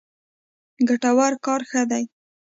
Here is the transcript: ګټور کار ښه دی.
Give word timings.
ګټور 0.87 1.33
کار 1.45 1.61
ښه 1.69 1.81
دی. 1.91 2.03